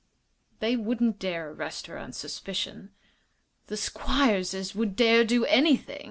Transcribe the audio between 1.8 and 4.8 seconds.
her on suspicion." "The Squierses